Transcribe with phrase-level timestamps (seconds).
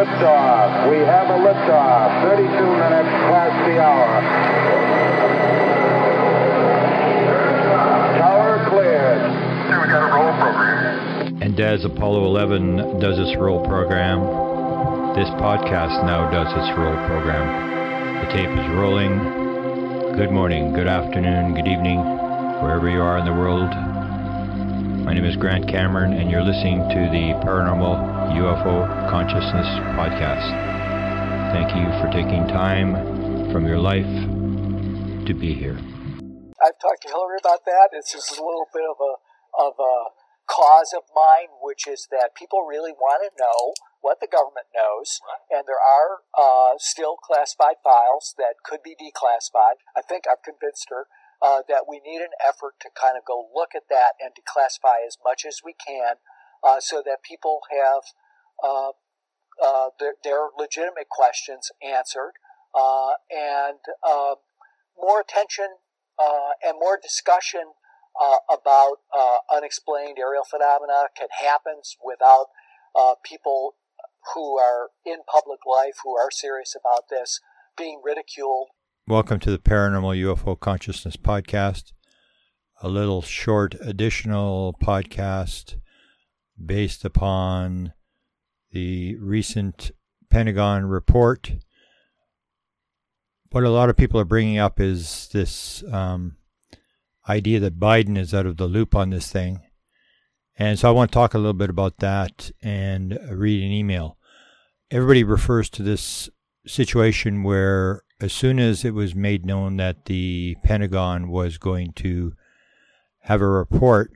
[0.00, 0.88] Liftoff.
[0.88, 2.24] We have a liftoff.
[2.24, 4.08] 32 minutes past the hour.
[8.16, 9.20] Tower cleared.
[9.68, 11.42] Here we got a roll program.
[11.42, 14.24] And as Apollo 11 does its roll program,
[15.20, 18.24] this podcast now does its roll program.
[18.24, 20.16] The tape is rolling.
[20.16, 22.00] Good morning, good afternoon, good evening,
[22.62, 23.68] wherever you are in the world.
[25.04, 29.66] My name is Grant Cameron, and you're listening to the Paranormal UFO Consciousness
[29.98, 30.54] Podcast.
[31.50, 32.94] Thank you for taking time
[33.50, 34.06] from your life
[35.26, 35.74] to be here.
[36.62, 37.90] I've talked to Hillary about that.
[37.90, 39.18] This is a little bit of a
[39.58, 40.14] of a
[40.46, 45.18] cause of mine, which is that people really want to know what the government knows,
[45.50, 49.82] and there are uh, still classified files that could be declassified.
[49.98, 51.10] I think I've convinced her
[51.42, 55.02] uh, that we need an effort to kind of go look at that and declassify
[55.02, 56.22] as much as we can
[56.62, 58.14] uh, so that people have
[58.64, 58.90] uh,
[59.62, 62.32] uh their, their, legitimate questions answered
[62.74, 64.34] uh, and uh,
[64.98, 65.66] more attention
[66.64, 67.62] and more discussion
[68.52, 68.96] about
[69.54, 72.46] unexplained aerial phenomena can happen without
[73.24, 73.74] people
[74.34, 77.40] who are in public life who are serious about this
[77.76, 78.68] being ridiculed.
[79.06, 81.92] Welcome to the Paranormal UFO Consciousness Podcast,
[82.82, 85.76] a little short additional podcast
[86.64, 87.94] based upon
[88.72, 89.90] the recent
[90.30, 91.52] Pentagon report.
[93.50, 96.36] What a lot of people are bringing up is this um,
[97.28, 99.60] idea that Biden is out of the loop on this thing.
[100.56, 104.18] And so I want to talk a little bit about that and read an email.
[104.90, 106.28] Everybody refers to this
[106.66, 112.34] situation where as soon as it was made known that the Pentagon was going to
[113.20, 114.12] have a report,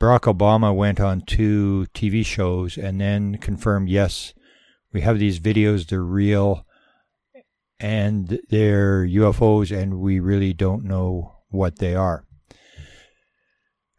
[0.00, 4.34] Barack Obama went on two TV shows and then confirmed yes,
[4.92, 6.66] we have these videos, they're real
[7.80, 12.24] and they're UFOs, and we really don't know what they are.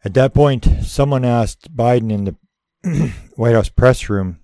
[0.04, 4.40] At that point, someone asked Biden in the White House press room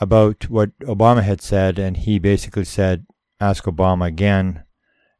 [0.00, 3.06] about what Obama had said, and he basically said,
[3.40, 4.64] ask Obama again,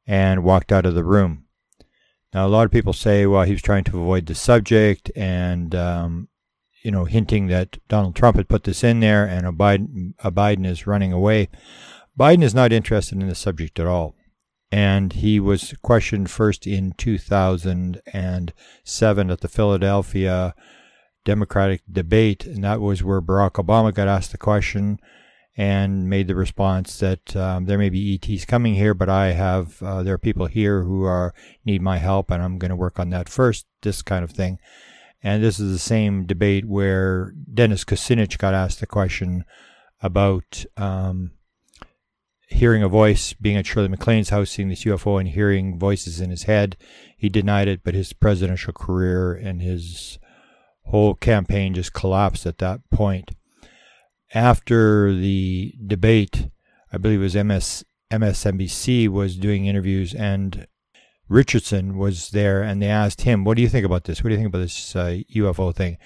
[0.06, 1.43] and walked out of the room.
[2.34, 5.72] Now, a lot of people say, well, he was trying to avoid the subject and,
[5.74, 6.28] um,
[6.82, 10.66] you know, hinting that Donald Trump had put this in there and Biden, a Biden
[10.66, 11.48] is running away.
[12.18, 14.16] Biden is not interested in the subject at all.
[14.72, 20.54] And he was questioned first in 2007 at the Philadelphia
[21.24, 24.98] Democratic debate, and that was where Barack Obama got asked the question
[25.56, 29.80] and made the response that um, there may be ETs coming here, but I have
[29.82, 31.32] uh, there are people here who are
[31.64, 33.66] need my help, and I'm going to work on that first.
[33.82, 34.58] This kind of thing,
[35.22, 39.44] and this is the same debate where Dennis Kucinich got asked the question
[40.02, 41.32] about um,
[42.48, 46.30] hearing a voice, being at Shirley MacLaine's house, seeing this UFO, and hearing voices in
[46.30, 46.76] his head.
[47.16, 50.18] He denied it, but his presidential career and his
[50.86, 53.30] whole campaign just collapsed at that point
[54.34, 56.48] after the debate,
[56.92, 60.66] I believe it was MS, MSNBC was doing interviews, and
[61.28, 64.22] Richardson was there, and they asked him, "What do you think about this?
[64.22, 65.96] What do you think about this uh, UFO thing?"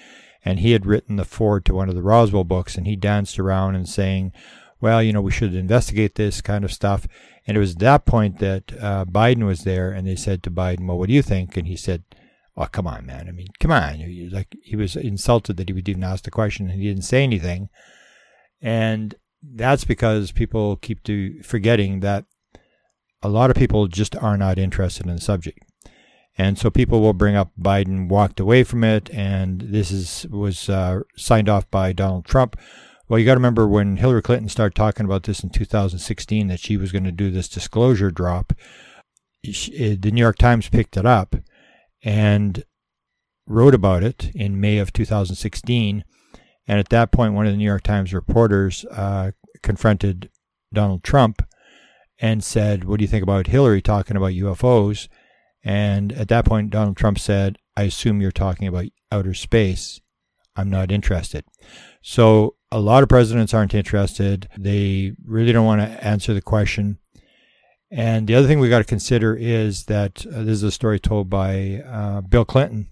[0.45, 3.39] And he had written the foreword to one of the Roswell books, and he danced
[3.39, 4.31] around and saying,
[4.79, 7.07] "Well, you know, we should investigate this kind of stuff."
[7.45, 10.51] And it was at that point that uh, Biden was there, and they said to
[10.51, 12.03] Biden, "Well, what do you think?" And he said,
[12.55, 13.27] "Oh, come on, man!
[13.27, 16.69] I mean, come on!" Like he was insulted that he would even ask the question,
[16.69, 17.69] and he didn't say anything.
[18.61, 22.25] And that's because people keep to forgetting that
[23.21, 25.59] a lot of people just are not interested in the subject.
[26.37, 30.69] And so people will bring up Biden walked away from it, and this is was
[30.69, 32.55] uh, signed off by Donald Trump.
[33.09, 36.59] Well, you got to remember when Hillary Clinton started talking about this in 2016 that
[36.59, 38.53] she was going to do this disclosure drop.
[39.43, 41.35] She, the New York Times picked it up
[42.03, 42.63] and
[43.47, 46.05] wrote about it in May of 2016
[46.69, 49.31] and at that point, one of the New York Times reporters uh,
[49.63, 50.29] confronted
[50.71, 51.41] Donald Trump
[52.19, 55.07] and said, What do you think about Hillary talking about UFOs?
[55.63, 59.99] And at that point, Donald Trump said, I assume you're talking about outer space.
[60.55, 61.43] I'm not interested.
[62.03, 64.47] So a lot of presidents aren't interested.
[64.55, 66.99] They really don't want to answer the question.
[67.89, 70.99] And the other thing we got to consider is that uh, this is a story
[70.99, 72.91] told by uh, Bill Clinton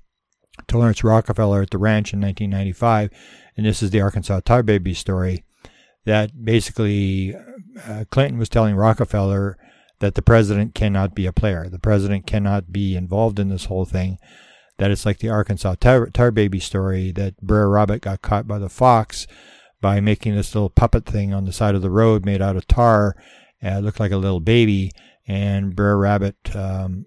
[0.67, 3.09] to Laurance Rockefeller at the ranch in 1995,
[3.55, 5.43] and this is the Arkansas Tar Baby story.
[6.05, 7.35] That basically
[7.85, 9.57] uh, Clinton was telling Rockefeller
[9.99, 11.67] that the president cannot be a player.
[11.69, 14.17] The president cannot be involved in this whole thing.
[14.77, 18.59] That it's like the Arkansas tar, tar baby story that Brer Rabbit got caught by
[18.59, 19.27] the fox
[19.81, 22.67] by making this little puppet thing on the side of the road made out of
[22.67, 23.15] tar.
[23.63, 24.91] Uh, looked like a little baby,
[25.27, 27.05] and Brer Rabbit um,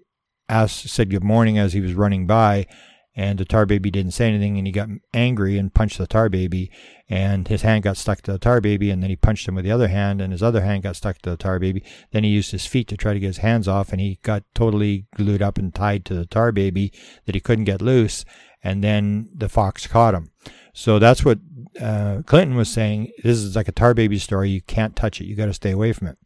[0.49, 2.67] asked, said good morning as he was running by,
[3.15, 6.29] and the tar baby didn't say anything and he got angry and punched the tar
[6.29, 6.71] baby
[7.09, 9.65] and his hand got stuck to the tar baby and then he punched him with
[9.65, 11.83] the other hand and his other hand got stuck to the tar baby.
[12.11, 14.43] Then he used his feet to try to get his hands off and he got
[14.55, 16.93] totally glued up and tied to the tar baby
[17.25, 18.23] that he couldn't get loose
[18.63, 20.31] and then the fox caught him.
[20.73, 21.39] So that's what
[21.79, 25.25] uh, clinton was saying this is like a tar baby story you can't touch it
[25.25, 26.17] you got to stay away from it.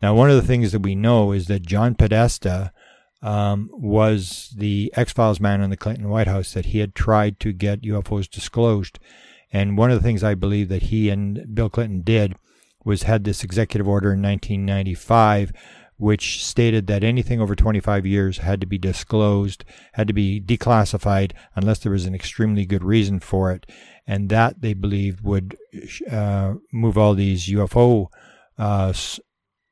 [0.00, 2.72] Now one of the things that we know is that john podesta
[3.22, 7.40] um, was the X Files man in the Clinton White House that he had tried
[7.40, 8.98] to get UFOs disclosed.
[9.52, 12.34] And one of the things I believe that he and Bill Clinton did
[12.84, 15.52] was had this executive order in 1995
[15.98, 19.64] which stated that anything over 25 years had to be disclosed,
[19.94, 23.66] had to be declassified unless there was an extremely good reason for it.
[24.06, 25.56] And that they believed would
[26.10, 28.08] uh, move all these UFO
[28.58, 28.92] uh,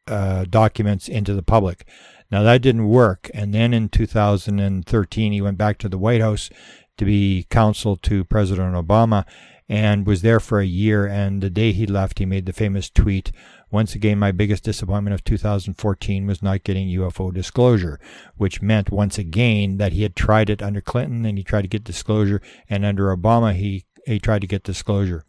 [0.07, 1.87] uh, documents into the public.
[2.31, 3.31] Now that didn't work.
[3.35, 6.51] And then in 2013, he went back to the White House
[6.97, 9.25] to be counsel to President Obama
[9.69, 11.07] and was there for a year.
[11.07, 13.33] And the day he left, he made the famous tweet
[13.71, 17.99] Once again, my biggest disappointment of 2014 was not getting UFO disclosure,
[18.37, 21.69] which meant once again that he had tried it under Clinton and he tried to
[21.69, 25.25] get disclosure, and under Obama, he, he tried to get disclosure.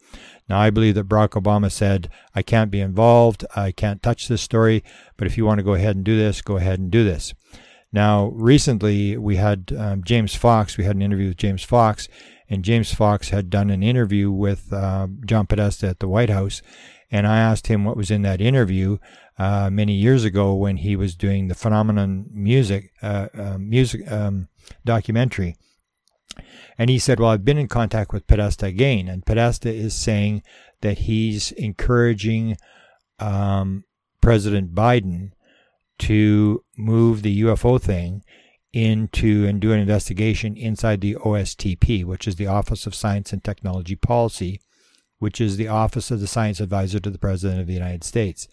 [0.48, 4.42] Now, I believe that Barack Obama said, I can't be involved, I can't touch this
[4.42, 4.84] story,
[5.16, 7.34] but if you want to go ahead and do this, go ahead and do this.
[7.92, 12.08] Now, recently we had um, James Fox, we had an interview with James Fox,
[12.48, 16.62] and James Fox had done an interview with uh, John Podesta at the White House,
[17.10, 18.98] and I asked him what was in that interview
[19.38, 24.48] uh, many years ago when he was doing the Phenomenon music uh, uh music um,
[24.84, 25.56] documentary.
[26.78, 29.08] And he said, Well, I've been in contact with Podesta again.
[29.08, 30.42] And Podesta is saying
[30.82, 32.56] that he's encouraging
[33.18, 33.84] um,
[34.20, 35.32] President Biden
[35.98, 38.22] to move the UFO thing
[38.72, 43.42] into and do an investigation inside the OSTP, which is the Office of Science and
[43.42, 44.60] Technology Policy,
[45.18, 48.48] which is the Office of the Science Advisor to the President of the United States.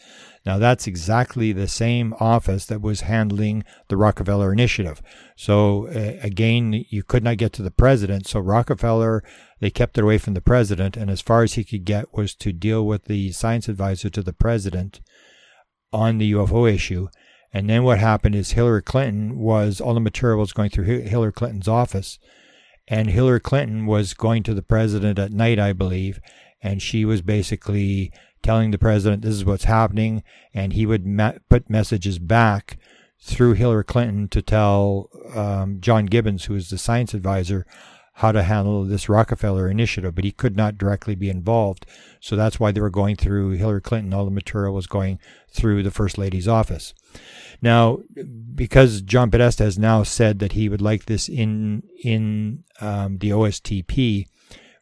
[0.46, 5.02] Now, that's exactly the same office that was handling the Rockefeller Initiative.
[5.36, 8.28] So, uh, again, you could not get to the president.
[8.28, 9.24] So, Rockefeller,
[9.60, 10.96] they kept it away from the president.
[10.96, 14.22] And as far as he could get was to deal with the science advisor to
[14.22, 15.02] the president
[15.92, 17.08] on the UFO issue.
[17.54, 21.32] And then what happened is Hillary Clinton was all the material was going through Hillary
[21.32, 22.20] Clinton's office.
[22.88, 26.20] And Hillary Clinton was going to the president at night, I believe,
[26.64, 28.12] and she was basically
[28.42, 30.24] telling the president this is what's happening,
[30.54, 32.78] and he would ma- put messages back
[33.20, 37.66] through Hillary Clinton to tell um, John Gibbons, who was the science advisor,
[38.18, 41.86] how to handle this Rockefeller initiative, but he could not directly be involved.
[42.20, 44.14] So that's why they were going through Hillary Clinton.
[44.14, 45.20] All the material was going
[45.50, 46.94] through the First Lady's office.
[47.62, 48.00] Now,
[48.54, 53.32] because John Podesta has now said that he would like this in in um, the
[53.32, 54.28] OSTP,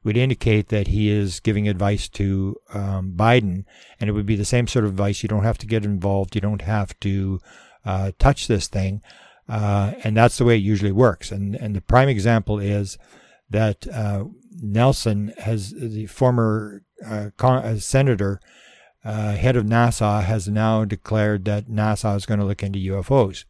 [0.04, 3.66] would indicate that he is giving advice to um, Biden,
[4.00, 5.22] and it would be the same sort of advice.
[5.22, 6.36] You don't have to get involved.
[6.36, 7.40] You don't have to
[7.86, 9.02] uh, touch this thing,
[9.48, 11.32] uh, and that's the way it usually works.
[11.32, 12.98] And and the prime example is
[13.50, 14.26] that uh,
[14.62, 18.40] Nelson has the former uh, con- uh, senator.
[19.04, 23.46] Uh, head of NASA has now declared that NASA is going to look into UFOs.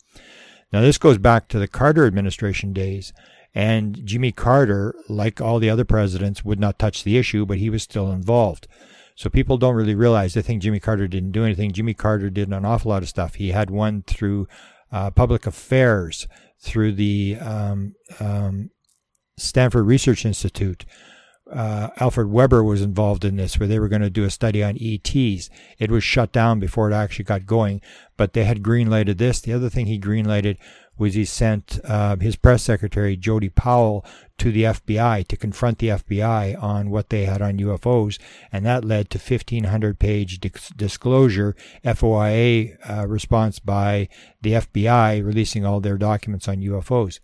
[0.72, 3.12] Now, this goes back to the Carter administration days,
[3.54, 7.70] and Jimmy Carter, like all the other presidents, would not touch the issue, but he
[7.70, 8.68] was still involved.
[9.16, 11.72] So people don't really realize they think Jimmy Carter didn't do anything.
[11.72, 13.36] Jimmy Carter did an awful lot of stuff.
[13.36, 14.48] He had one through
[14.92, 16.28] uh, public affairs,
[16.60, 18.70] through the um, um,
[19.38, 20.86] Stanford Research Institute.
[21.52, 24.64] Uh, Alfred Webre was involved in this, where they were going to do a study
[24.64, 25.50] on ETs.
[25.80, 27.82] It was shut down before it actually got going,
[28.16, 29.42] but they had greenlighted this.
[29.42, 30.58] The other thing he greenlighted
[30.98, 34.06] was he sent uh, his press secretary Jody Powell
[34.38, 38.20] to the FBI to confront the FBI on what they had on UFOs,
[38.52, 40.40] and that led to 1,500 page
[40.76, 44.10] disclosure FOIA uh, response by
[44.42, 47.20] the FBI releasing all their documents on UFOs.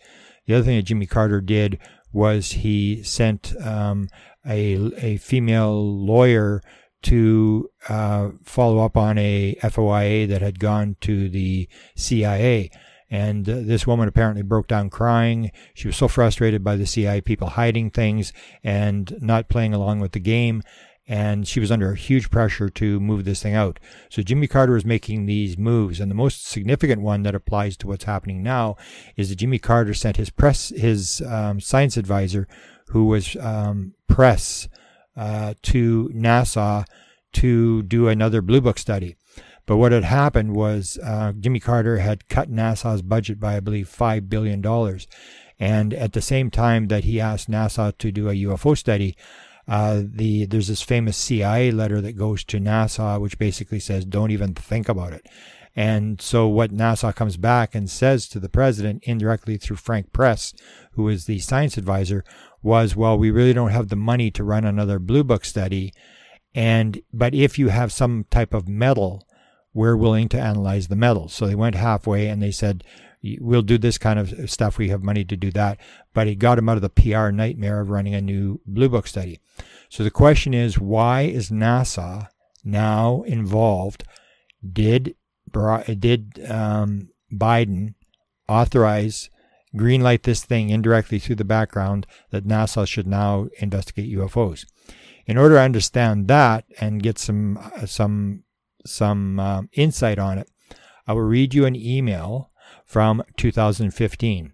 [0.46, 1.78] The other thing that Jimmy Carter did
[2.12, 4.08] was he sent um,
[4.46, 6.62] a, a female lawyer
[7.04, 12.72] to uh, follow up on a FOIA that had gone to the CIA.
[13.10, 15.52] And uh, this woman apparently broke down crying.
[15.74, 18.34] She was so frustrated by the CIA people hiding things
[18.64, 20.62] and not playing along with the game.
[21.10, 23.80] And she was under huge pressure to move this thing out.
[24.10, 26.02] So Jimmy Carter was making these moves.
[26.02, 28.76] And the most significant one that applies to what's happening now
[29.16, 32.46] is that Jimmy Carter sent his press, his um, science advisor,
[32.90, 34.68] who was um, press
[35.16, 36.86] uh, to NASA
[37.34, 39.16] to do another Blue Book study.
[39.68, 43.88] But what had happened was uh, Jimmy Carter had cut NASA's budget by, I believe,
[43.88, 44.66] $5 billion.
[45.60, 49.16] And at the same time that he asked NASA to do a UFO study,
[49.68, 54.32] uh, the there's this famous CIA letter that goes to NASA, which basically says, "Don't
[54.32, 55.28] even think about it."
[55.76, 60.54] And so, what NASA comes back and says to the president indirectly through Frank Press,
[60.94, 62.24] who is the science advisor,
[62.62, 65.92] was, "Well, we really don't have the money to run another Blue Book study,
[66.56, 69.28] and but if you have some type of metal
[69.77, 71.36] we're willing to analyze the metals.
[71.36, 72.84] So they went halfway and they said,
[73.39, 74.79] we'll do this kind of stuff.
[74.79, 75.79] We have money to do that.
[76.15, 79.05] But it got him out of the PR nightmare of running a new Blue Book
[79.05, 79.39] study.
[79.89, 82.29] So the question is, why is NASA
[82.63, 84.03] now involved?
[84.67, 85.13] Did
[86.00, 87.93] did um, Biden
[88.50, 89.29] authorize
[89.75, 94.65] greenlight this thing indirectly through the background that NASA should now investigate UFOs?
[95.27, 98.43] In order to understand that and get some uh, some
[98.88, 100.50] some um, insight on it,
[101.08, 102.51] I will read you an email
[102.86, 104.53] from 2015.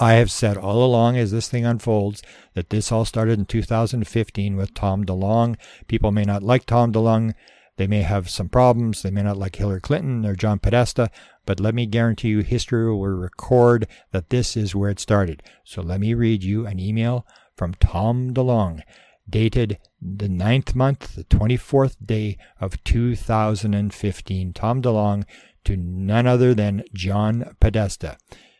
[0.00, 2.22] I have said all along as this thing unfolds
[2.54, 5.56] that this all started in 2015 with Tom DeLonge.
[5.86, 7.34] People may not like Tom DeLonge.
[7.76, 9.02] They may have some problems.
[9.02, 11.10] They may not like Hillary Clinton or John Podesta,
[11.46, 15.42] but let me guarantee you history will record that this is where it started.
[15.64, 18.82] So let me read you an email from Tom DeLonge
[19.28, 24.52] dated the ninth month, the 24th day of 2015.
[24.52, 25.24] Tom DeLonge
[25.64, 28.18] to none other than John Podesta.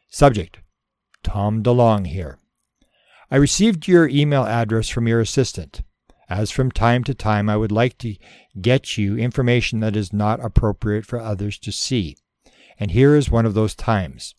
[0.08, 0.60] Subject
[1.22, 2.38] Tom DeLonge here.
[3.30, 5.82] I received your email address from your assistant.
[6.28, 8.16] As from time to time, I would like to
[8.60, 12.16] get you information that is not appropriate for others to see.
[12.78, 14.34] And here is one of those times.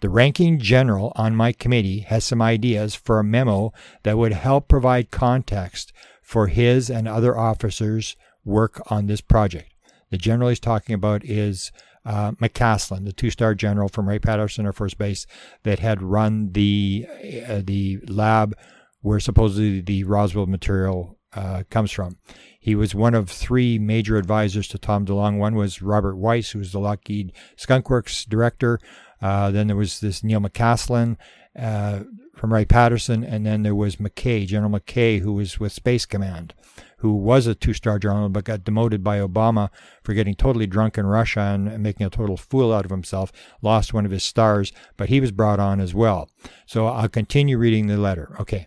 [0.00, 3.72] The ranking general on my committee has some ideas for a memo
[4.02, 9.72] that would help provide context for his and other officers' work on this project.
[10.10, 11.72] The general he's talking about is
[12.04, 15.26] uh, McCasland, the two-star general from Wright Patterson Air Force Base
[15.62, 17.06] that had run the
[17.48, 18.56] uh, the lab
[19.02, 22.18] where supposedly the Roswell material uh, comes from.
[22.58, 25.38] He was one of three major advisors to Tom DeLonge.
[25.38, 28.78] One was Robert Weiss, who was the Lockheed Skunk Works director.
[29.22, 31.16] Uh, then there was this Neil McCasland
[31.56, 32.00] uh,
[32.34, 36.54] from Wright Patterson, and then there was McKay, General McKay, who was with Space Command,
[36.98, 39.68] who was a two-star general but got demoted by Obama
[40.02, 43.30] for getting totally drunk in Russia and making a total fool out of himself.
[43.60, 46.30] Lost one of his stars, but he was brought on as well.
[46.66, 48.34] So I'll continue reading the letter.
[48.40, 48.66] Okay.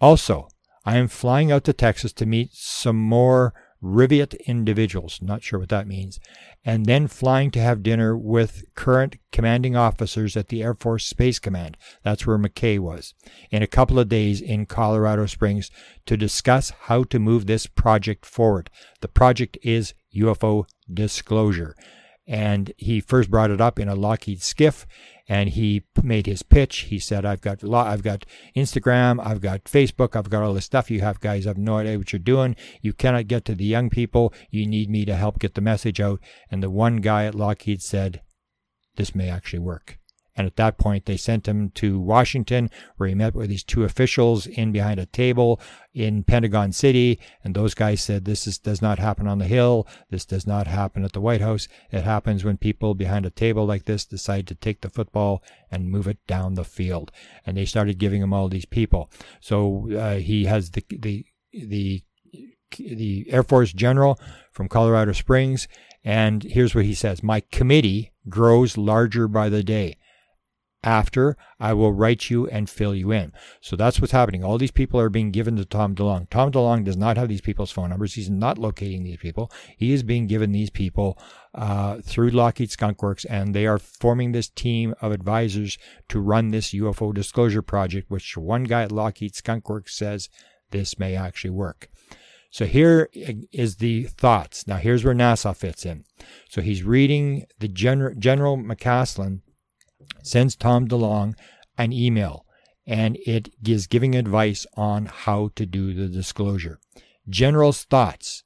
[0.00, 0.48] Also,
[0.84, 5.70] I am flying out to Texas to meet some more Riviat individuals, not sure what
[5.70, 6.20] that means,
[6.64, 11.38] and then flying to have dinner with current commanding officers at the Air Force Space
[11.38, 11.76] Command.
[12.02, 13.14] That's where McKay was.
[13.50, 15.70] In a couple of days in Colorado Springs
[16.06, 18.68] to discuss how to move this project forward.
[19.00, 21.74] The project is UFO disclosure.
[22.32, 24.86] And he first brought it up in a Lockheed SCIF
[25.28, 26.82] and he made his pitch.
[26.82, 28.24] He said, "I've got I've got
[28.56, 31.46] Instagram, I've got Facebook, I've got all this stuff you have, guys.
[31.46, 32.54] I've no idea what you're doing.
[32.82, 34.32] You cannot get to the young people.
[34.48, 36.20] You need me to help get the message out."
[36.50, 38.22] And the one guy at Lockheed said,
[38.96, 39.99] "This may actually work."
[40.40, 43.84] And at that point, they sent him to Washington, where he met with these two
[43.84, 45.60] officials in behind a table
[45.92, 47.20] in Pentagon City.
[47.44, 49.86] And those guys said, This is, does not happen on the Hill.
[50.08, 51.68] This does not happen at the White House.
[51.90, 55.90] It happens when people behind a table like this decide to take the football and
[55.90, 57.12] move it down the field.
[57.44, 59.10] And they started giving him all these people.
[59.40, 62.02] So uh, he has the, the, the,
[62.78, 64.18] the Air Force general
[64.52, 65.68] from Colorado Springs.
[66.02, 69.98] And here's what he says My committee grows larger by the day
[70.82, 73.32] after I will write you and fill you in.
[73.60, 74.42] So that's what's happening.
[74.42, 76.30] All these people are being given to Tom DeLonge.
[76.30, 78.14] Tom DeLonge does not have these people's phone numbers.
[78.14, 79.50] He's not locating these people.
[79.76, 81.18] He is being given these people
[81.54, 86.50] uh, through Lockheed Skunk Works, and they are forming this team of advisors to run
[86.50, 90.28] this UFO disclosure project, which one guy at Lockheed Skunk Works says
[90.70, 91.88] this may actually work.
[92.50, 94.66] So here is the thoughts.
[94.66, 96.04] Now here's where NASA fits in.
[96.48, 99.40] So he's reading the General General McCasland
[100.22, 101.34] sends Tom DeLonge
[101.78, 102.44] an email.
[102.86, 106.80] and it is giving advice on how to do the disclosure.
[107.28, 108.42] General's thoughts.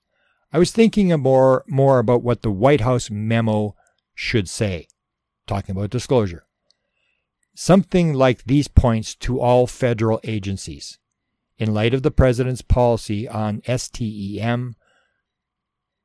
[0.52, 3.74] I was thinking more, more about what the White House memo
[4.14, 4.86] should say,
[5.46, 6.44] talking about disclosure.
[7.54, 10.98] Something like these points to all federal agencies.
[11.56, 14.74] In light of the President's policy on STEM,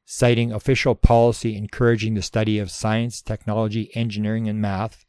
[0.06, 5.06] citing official policy encouraging the study of science, technology, engineering, and math,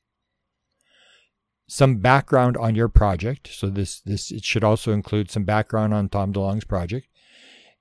[1.71, 3.49] some background on your project.
[3.53, 7.07] So this this it should also include some background on Tom DeLonge's project.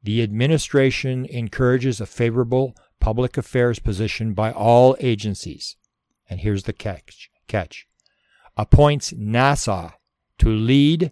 [0.04, 5.76] The administration encourages a favorable public affairs position by all agencies.
[6.30, 7.32] And here's the catch.
[7.48, 7.88] catch.
[8.56, 9.94] Appoints NASA
[10.38, 11.10] to lead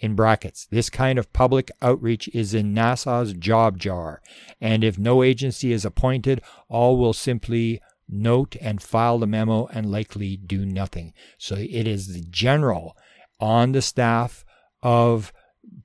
[0.00, 0.66] in brackets.
[0.66, 4.20] This kind of public outreach is in NASA's job jar,
[4.60, 9.90] and if no agency is appointed, all will simply note and file the memo and
[9.90, 11.12] likely do nothing.
[11.38, 12.96] So it is the general
[13.38, 14.44] on the staff
[14.82, 15.32] of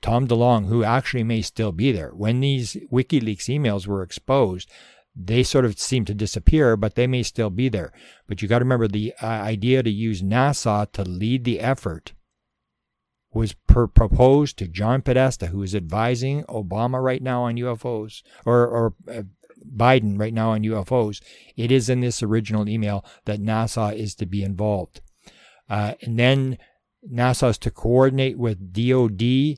[0.01, 2.12] Tom DeLonge, who actually may still be there.
[2.12, 4.70] When these WikiLeaks emails were exposed,
[5.15, 7.94] they sort of seem to disappear, but they may still be there.
[8.27, 12.13] But you got to remember the uh, idea to use NASA to lead the effort
[13.36, 18.65] was per- proposed to John Podesta, who is advising Obama right now on UFOs, or,
[18.65, 19.24] or uh,
[19.75, 21.21] Biden right now on UFOs.
[21.55, 25.01] It is in this original email that NASA is to be involved.
[25.69, 26.57] Uh, and then
[27.12, 29.57] NASA is to coordinate with DOD,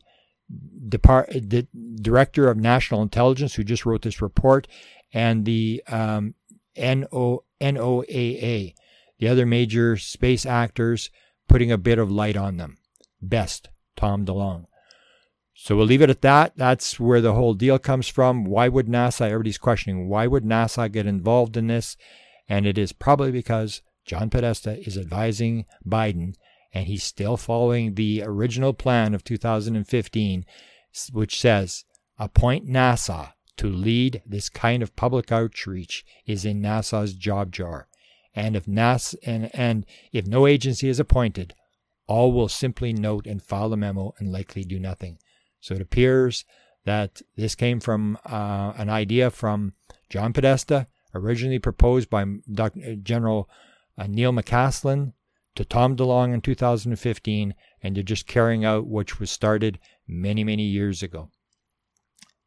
[0.90, 1.68] Depart- the
[2.02, 4.68] Director of National Intelligence, who just wrote this report,
[5.14, 6.36] and the um,
[6.78, 8.74] NO- NOAA,
[9.20, 11.10] the other major space actors,
[11.48, 12.78] putting a bit of light on them.
[13.22, 14.66] Best, Tom DeLonge.
[15.60, 16.56] So we'll leave it at that.
[16.56, 18.46] That's where the whole deal comes from.
[18.46, 21.98] Why would NASA, everybody's questioning, why would NASA get involved in this?
[22.48, 26.36] And it is probably because John Podesta is advising Biden
[26.72, 30.46] and he's still following the original plan of 2015,
[31.12, 31.86] which says
[32.20, 37.88] appoint NASA to lead this kind of public outreach is in NASA's job jar.
[38.36, 41.56] And if NASA and, and if no agency is appointed,
[42.06, 45.18] all will simply note and file a memo and likely do nothing.
[45.68, 46.46] So it appears
[46.86, 49.74] that this came from uh, an idea from
[50.10, 52.96] John Podesta, originally proposed by Dr.
[52.96, 53.50] General
[53.98, 55.12] uh, Neil McCasland
[55.56, 57.54] to Tom DeLonge in 2015,
[57.84, 59.78] and they're just carrying out which was started
[60.08, 61.32] many, many years ago.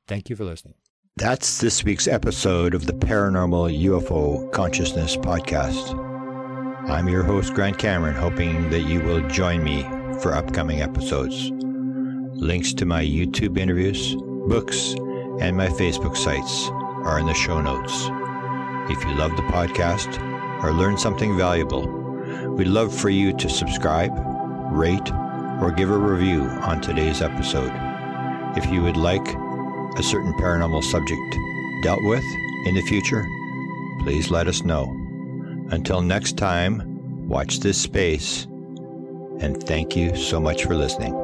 [0.08, 0.76] Thank you for listening.
[1.16, 5.94] That's this week's episode of the Paranormal UFO Consciousness Podcast.
[6.88, 9.82] I'm your host, Grant Cameron, hoping that you will join me
[10.22, 11.52] for upcoming episodes.
[12.40, 14.16] Links to my YouTube interviews,
[14.48, 14.94] books,
[15.40, 16.70] and my Facebook sites
[17.04, 18.06] are in the show notes.
[18.90, 20.18] If you love the podcast
[20.62, 21.86] or learn something valuable,
[22.56, 24.12] we'd love for you to subscribe,
[24.72, 25.12] rate,
[25.60, 27.72] or give a review on today's episode.
[28.56, 29.28] If you would like
[29.98, 31.36] a certain paranormal subject
[31.82, 32.24] dealt with
[32.64, 33.22] in the future,
[34.02, 34.84] please let us know.
[35.72, 38.44] Until next time, watch this space,
[39.40, 41.19] and thank you so much for listening.